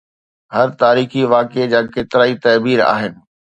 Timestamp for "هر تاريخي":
0.55-1.21